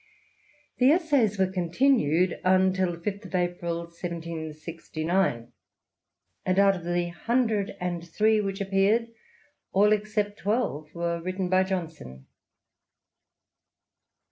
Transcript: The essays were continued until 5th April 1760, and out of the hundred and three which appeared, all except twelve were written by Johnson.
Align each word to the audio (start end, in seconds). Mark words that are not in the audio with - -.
The 0.79 0.89
essays 0.89 1.37
were 1.37 1.51
continued 1.51 2.39
until 2.43 2.97
5th 2.97 3.35
April 3.35 3.81
1760, 3.81 5.01
and 5.07 5.49
out 6.47 6.75
of 6.75 6.83
the 6.85 7.09
hundred 7.09 7.75
and 7.79 8.03
three 8.03 8.41
which 8.41 8.61
appeared, 8.61 9.09
all 9.73 9.93
except 9.93 10.39
twelve 10.39 10.87
were 10.95 11.21
written 11.21 11.49
by 11.49 11.61
Johnson. 11.65 12.25